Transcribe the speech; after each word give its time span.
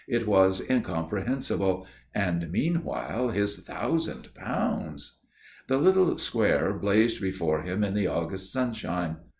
It 0.07 0.25
was 0.25 0.67
incomprehensible 0.67 1.85
and 2.15 2.51
meanwhile, 2.51 3.29
his 3.29 3.57
thousand 3.57 4.33
pounds.... 4.33 5.19
The 5.67 5.77
little 5.77 6.17
square 6.17 6.73
blazed 6.73 7.21
before 7.21 7.61
him 7.61 7.83
in 7.83 7.93
the 7.93 8.07
August 8.07 8.51
sunshine. 8.51 9.17